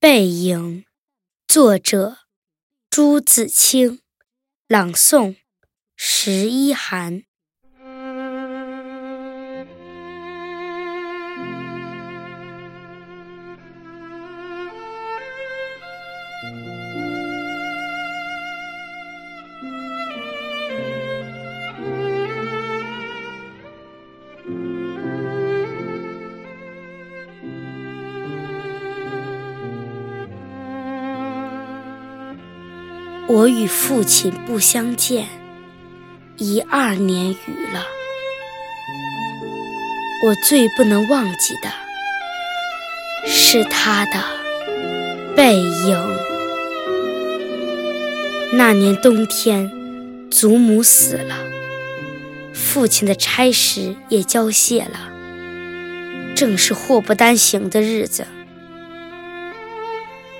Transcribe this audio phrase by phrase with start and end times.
[0.00, 0.84] 背影，
[1.48, 2.18] 作者
[2.88, 4.00] 朱自清，
[4.68, 5.38] 朗诵
[5.96, 7.24] 十一寒。
[33.28, 35.26] 我与父亲不相见，
[36.38, 37.84] 已二年余了。
[40.24, 41.70] 我最不能忘记的
[43.26, 44.24] 是他的
[45.36, 46.18] 背影。
[48.54, 49.70] 那年冬天，
[50.30, 51.36] 祖母死了，
[52.54, 55.12] 父亲的差事也交卸了，
[56.34, 58.26] 正是祸不单行的日子。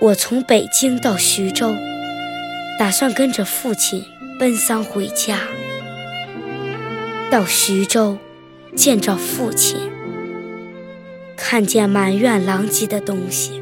[0.01, 1.77] 我从北京到徐州。
[2.79, 4.05] 打算跟着父亲
[4.39, 5.41] 奔丧回家，
[7.29, 8.17] 到徐州
[8.77, 9.91] 见着父亲，
[11.37, 13.61] 看见满院狼藉的东西，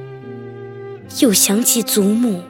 [1.21, 2.43] 又想起祖母，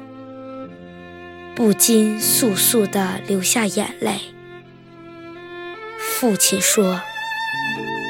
[1.54, 4.14] 不禁簌簌地流下眼泪。
[6.00, 7.00] 父亲说：“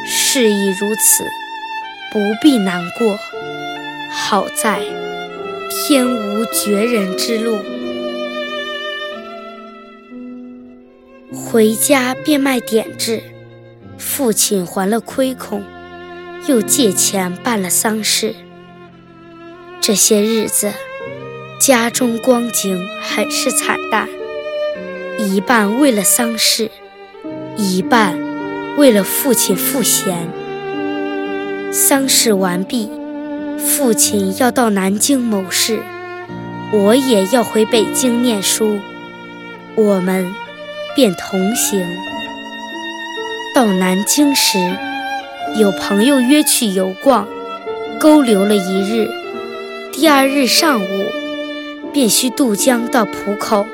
[0.08, 1.24] 事已如此，
[2.10, 3.18] 不必难过。
[4.10, 4.80] 好在
[5.68, 7.60] 天无绝人之路。”
[11.48, 13.22] 回家变卖点质，
[13.96, 15.62] 父亲还了亏空，
[16.48, 18.34] 又借钱办了丧事。
[19.80, 20.72] 这些日子，
[21.60, 24.08] 家中光景很是惨淡，
[25.20, 26.68] 一半为了丧事，
[27.56, 28.18] 一半
[28.76, 30.28] 为了父亲赋闲。
[31.72, 32.90] 丧事完毕，
[33.56, 35.78] 父亲要到南京谋事，
[36.72, 38.80] 我也要回北京念书，
[39.76, 40.34] 我们。
[40.96, 41.86] 便同行。
[43.54, 44.58] 到南京时，
[45.54, 47.28] 有朋友约去游逛，
[48.00, 49.06] 勾留了一日。
[49.92, 51.04] 第二日上午，
[51.92, 53.66] 便需渡江到浦口，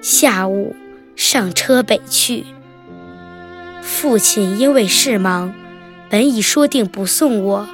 [0.00, 0.76] 下午
[1.16, 2.44] 上车北去。
[3.82, 5.52] 父亲因为事忙，
[6.08, 7.68] 本已说定不送我，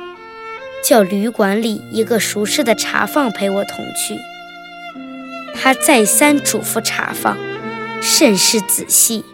[0.82, 4.19] 叫旅馆里一个熟识的茶房陪我同去。
[5.55, 7.37] 他再三嘱咐茶房。
[8.00, 9.25] 甚是仔细，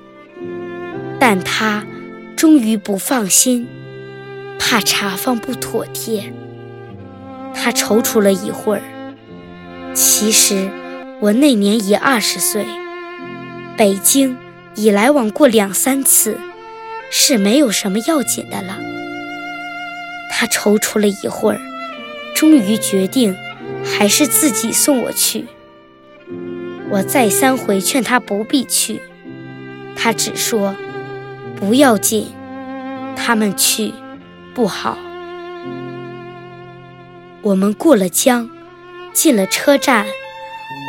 [1.21, 1.85] 但他
[2.37, 3.67] 终于不放心，
[4.59, 6.33] 怕茶放不妥帖。
[7.55, 8.83] 他踌躇了一会儿。
[9.95, 10.69] 其实
[11.21, 12.67] 我那年已二十岁，
[13.77, 14.37] 北京
[14.75, 16.39] 已来往过两三次，
[17.11, 18.79] 是没有什么要紧的了。
[20.31, 21.61] 他踌躇了一会儿，
[22.35, 23.37] 终于决定
[23.85, 25.47] 还是自己送我去。
[26.91, 29.01] 我再三回劝他不必去，
[29.97, 30.75] 他只说
[31.57, 32.33] 不要紧，
[33.17, 33.93] 他们去
[34.55, 34.99] 不好。
[37.43, 38.49] 我们过了江，
[39.13, 40.07] 进了车站，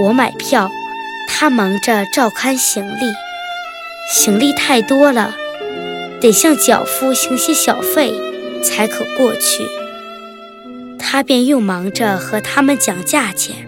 [0.04, 0.70] 我买票，
[1.28, 3.12] 他忙着照看行李，
[4.12, 5.36] 行李太多了，
[6.22, 8.14] 得向脚夫行些小费
[8.62, 9.66] 才可过去。
[11.00, 13.68] 他便又忙着和他们讲价钱。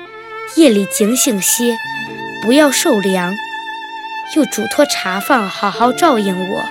[0.55, 1.75] 夜里警醒些，
[2.43, 3.33] 不要受凉。
[4.35, 6.65] 又嘱托茶房好好照应我。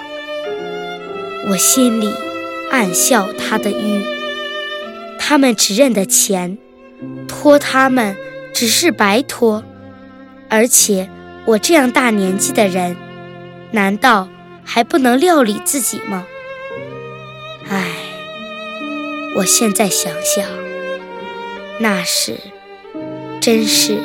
[1.51, 2.15] 我心里
[2.71, 4.05] 暗笑他的愚。
[5.19, 6.57] 他们只认得钱，
[7.29, 8.17] 托他们
[8.55, 9.63] 只是白托。
[10.49, 11.09] 而且
[11.45, 12.97] 我这样大年纪的人，
[13.73, 14.29] 难道
[14.65, 16.27] 还不能料理自己吗？
[17.69, 17.87] 唉，
[19.37, 20.47] 我现在想想，
[21.79, 22.39] 那时。
[23.41, 23.99] 真是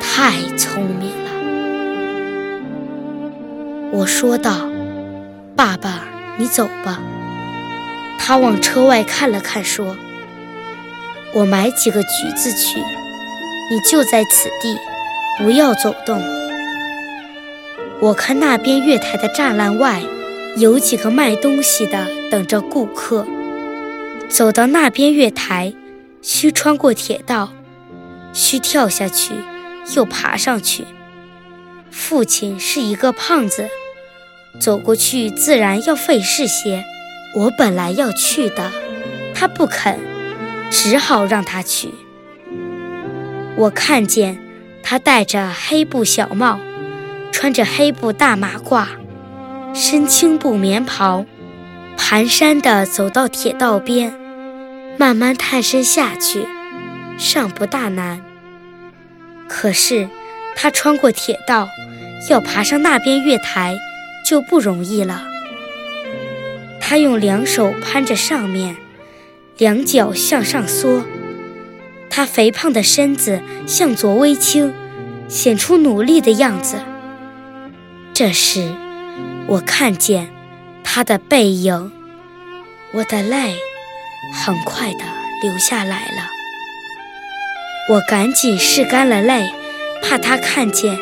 [0.00, 1.30] 太聪明了，
[3.90, 4.68] 我说道
[5.56, 6.04] ：“爸爸，
[6.36, 7.02] 你走吧。”
[8.16, 9.96] 他往车外看了看，说
[11.34, 14.78] ：“我买几个橘子去，你就在此地，
[15.38, 16.22] 不要走动。
[18.00, 20.00] 我看那边月台的栅栏外
[20.56, 23.26] 有几个卖东西的等着顾客，
[24.28, 25.74] 走到那边月台，
[26.22, 27.50] 需穿过铁道。”
[28.38, 29.32] 需跳下去，
[29.96, 30.84] 又爬上去。
[31.90, 33.68] 父亲是一个胖子，
[34.60, 36.84] 走过去自然要费事些。
[37.34, 38.70] 我本来要去的，
[39.34, 39.98] 他不肯，
[40.70, 41.88] 只好让他去。
[43.56, 44.38] 我看见
[44.84, 46.60] 他戴着黑布小帽，
[47.32, 48.86] 穿着黑布大马褂，
[49.74, 51.26] 身青布棉袍，
[51.96, 54.14] 蹒跚地走到铁道边，
[54.96, 56.46] 慢慢探身下去，
[57.18, 58.22] 尚不大难。
[59.48, 60.08] 可是
[60.54, 61.68] 他穿过铁道，
[62.30, 63.76] 要爬上那边月台，
[64.24, 65.24] 就不容易了。
[66.80, 68.76] 他用两手攀着上面，
[69.56, 71.04] 两脚向上缩。
[72.10, 74.74] 他肥胖的身子向左微倾，
[75.28, 76.76] 显出努力的样子。
[78.12, 78.74] 这时，
[79.46, 80.30] 我看见
[80.82, 81.92] 他的背影，
[82.92, 83.56] 我的泪
[84.34, 85.04] 很快地
[85.42, 86.37] 流下来了。
[87.90, 89.48] 我赶紧拭干了泪，
[90.02, 90.98] 怕他看见，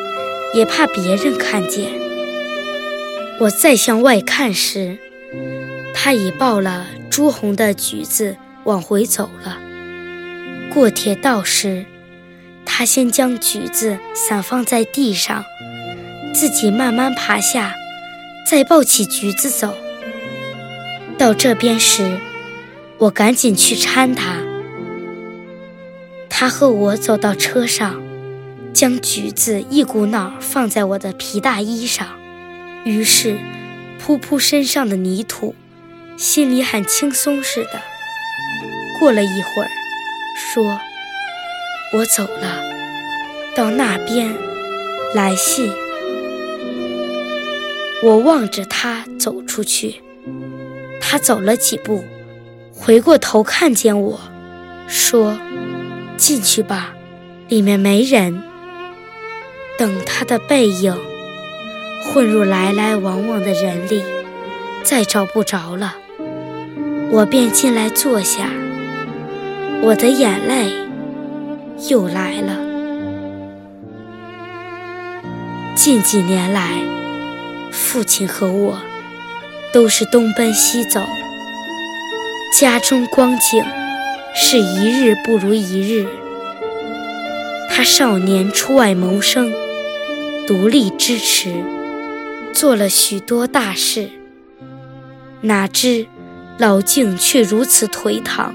[0.55, 1.91] 也怕别人看见。
[3.41, 4.97] 我再向外看时，
[5.93, 9.59] 他已抱了朱红的橘子往回走了。
[10.73, 11.87] 过铁道时，
[12.65, 15.45] 他先将橘子散放在地上，
[16.33, 17.75] 自己慢慢爬下，
[18.49, 19.75] 再抱起橘子走。
[21.19, 22.21] 到这边时，
[22.99, 24.46] 我赶紧去搀他。
[26.39, 28.03] 他和我走到车上，
[28.75, 32.07] 将橘子一股脑放在我的皮大衣上，
[32.85, 33.39] 于是
[33.99, 35.55] 扑扑身上的泥土。
[36.19, 37.81] 心里很轻松似的。
[39.01, 39.71] 过了一会儿，
[40.37, 40.79] 说
[41.97, 42.63] ：“我走了，
[43.57, 44.35] 到那边
[45.15, 45.73] 来信。”
[48.05, 50.03] 我望着他走出去，
[51.01, 52.05] 他走了几步，
[52.75, 54.21] 回过头看见我，
[54.87, 55.39] 说
[56.17, 56.95] ：“进去吧，
[57.49, 58.43] 里面没人。”
[59.79, 60.97] 等他的背影
[62.03, 64.03] 混入来来往往的人里，
[64.83, 65.97] 再找不着了。
[67.11, 68.49] 我便进来坐下，
[69.83, 70.73] 我的眼泪
[71.91, 72.57] 又来了。
[75.75, 76.81] 近几年来，
[77.71, 78.81] 父亲和我
[79.75, 81.05] 都是东奔西走，
[82.59, 83.63] 家中光景
[84.39, 86.07] 是一日不如一日。
[87.71, 89.53] 他少年出外谋生，
[90.47, 91.55] 独立支持，
[92.53, 94.11] 做了许多大事，
[95.41, 96.07] 哪知。
[96.59, 98.55] 老境却如此颓唐，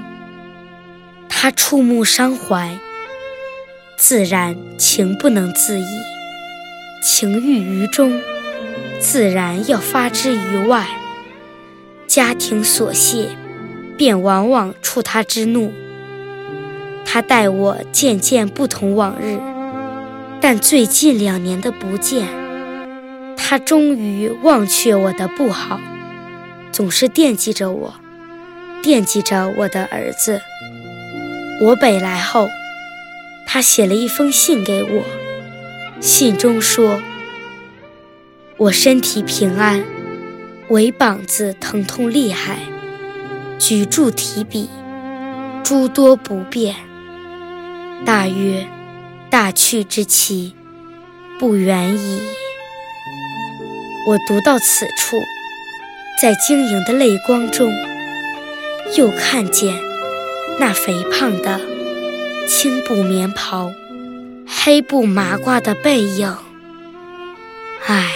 [1.29, 2.79] 他触目伤怀，
[3.95, 5.85] 自然情不能自已，
[7.03, 8.19] 情郁于中，
[8.99, 10.87] 自然要发之于外。
[12.07, 13.37] 家庭琐屑，
[13.97, 15.73] 便往往触他之怒。
[17.05, 19.37] 他待我渐渐不同往日，
[20.39, 22.27] 但最近两年的不见，
[23.35, 25.79] 他终于忘却我的不好。
[26.71, 27.95] 总是惦记着我，
[28.81, 30.41] 惦记着我的儿子。
[31.63, 32.47] 我北来后，
[33.45, 35.03] 他写了一封信给我，
[35.99, 37.01] 信中说
[38.55, 39.83] ：“我身体平安，
[40.69, 42.59] 唯膀子疼痛厉害，
[43.61, 44.67] 举箸提笔，
[45.63, 46.75] 诸多不便。
[48.03, 48.65] 大约
[49.29, 50.55] 大去之期
[51.39, 52.21] 不远矣。”
[54.07, 55.15] 我读到此处。
[56.19, 57.71] 在晶莹的泪光中，
[58.97, 59.75] 又看见
[60.59, 61.61] 那肥胖的
[62.47, 63.71] 青布棉袍、
[64.47, 66.35] 黑布麻褂的背影。
[67.85, 68.11] 唉，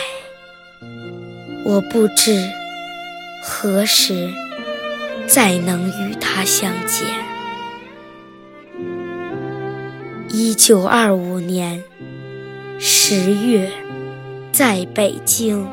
[1.63, 2.47] 我不知
[3.43, 4.29] 何时
[5.27, 7.07] 再能与他相见。
[10.29, 11.83] 一九二五年
[12.79, 13.71] 十月，
[14.51, 15.65] 在北京。